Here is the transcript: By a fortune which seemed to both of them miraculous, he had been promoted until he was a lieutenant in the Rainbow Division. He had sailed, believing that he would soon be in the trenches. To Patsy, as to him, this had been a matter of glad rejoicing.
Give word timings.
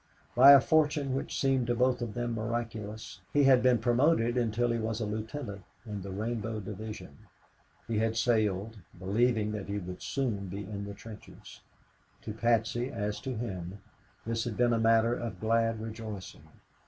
By 0.35 0.53
a 0.53 0.59
fortune 0.59 1.13
which 1.13 1.39
seemed 1.39 1.67
to 1.67 1.75
both 1.75 2.01
of 2.01 2.15
them 2.15 2.33
miraculous, 2.33 3.19
he 3.31 3.43
had 3.43 3.61
been 3.61 3.77
promoted 3.77 4.35
until 4.35 4.71
he 4.71 4.79
was 4.79 4.99
a 4.99 5.05
lieutenant 5.05 5.63
in 5.85 6.01
the 6.01 6.09
Rainbow 6.09 6.59
Division. 6.59 7.15
He 7.87 7.99
had 7.99 8.17
sailed, 8.17 8.77
believing 8.97 9.51
that 9.51 9.67
he 9.67 9.77
would 9.77 10.01
soon 10.01 10.47
be 10.47 10.61
in 10.63 10.85
the 10.85 10.95
trenches. 10.95 11.61
To 12.23 12.33
Patsy, 12.33 12.89
as 12.89 13.19
to 13.19 13.35
him, 13.35 13.77
this 14.25 14.43
had 14.45 14.57
been 14.57 14.73
a 14.73 14.79
matter 14.79 15.13
of 15.13 15.39
glad 15.39 15.79
rejoicing. 15.79 16.49